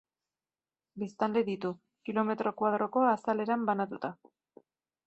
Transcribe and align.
Biztanle 1.03 1.43
ditu, 1.51 1.71
kilometro 2.09 2.55
koadroko 2.63 3.07
azaleran 3.13 3.71
banatuta. 3.71 4.15